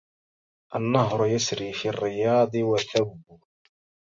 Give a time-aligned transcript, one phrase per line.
[0.75, 3.39] النهر يسري في الرياض وثوبه